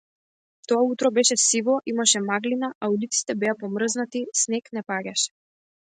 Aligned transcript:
Тоа 0.67 0.81
утро 0.91 1.07
беше 1.17 1.37
сиво, 1.47 1.75
имаше 1.93 2.19
маглина, 2.31 2.69
а 2.85 2.89
улиците 2.95 3.35
беа 3.45 3.53
помрзнати, 3.61 4.25
снег 4.45 4.73
не 4.79 4.85
паѓаше. 4.89 5.29